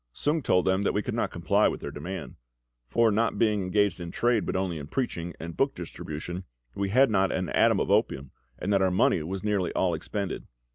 [0.13, 2.33] Sung told them that we could not comply with their demand;
[2.87, 6.43] for, not being engaged in trade, but only in preaching and book distribution,
[6.73, 10.47] we had not an atom of opium, and that our money was nearly all expended.